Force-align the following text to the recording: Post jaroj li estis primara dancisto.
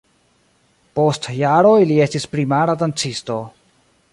Post 0.99 1.27
jaroj 1.41 1.75
li 1.91 1.99
estis 2.07 2.25
primara 2.35 2.77
dancisto. 2.85 3.39